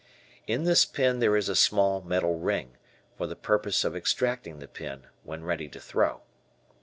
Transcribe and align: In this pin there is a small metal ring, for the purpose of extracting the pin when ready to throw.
In 0.47 0.63
this 0.63 0.83
pin 0.83 1.19
there 1.19 1.37
is 1.37 1.47
a 1.47 1.55
small 1.55 2.01
metal 2.01 2.39
ring, 2.39 2.75
for 3.15 3.27
the 3.27 3.35
purpose 3.35 3.83
of 3.85 3.95
extracting 3.95 4.57
the 4.57 4.67
pin 4.67 5.05
when 5.23 5.43
ready 5.43 5.69
to 5.69 5.79
throw. 5.79 6.21